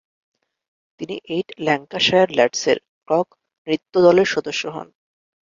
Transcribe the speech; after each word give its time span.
তিনি 0.99 1.15
eight 1.33 1.47
Lancashire 1.59 2.29
ল্যাড্সের 2.37 2.77
clog 3.07 3.27
নৃত্যদলের 3.67 4.27
সদস্য 4.33 4.63
হন। 4.75 4.87